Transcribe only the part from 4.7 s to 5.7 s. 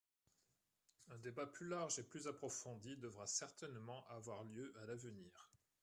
à l’avenir.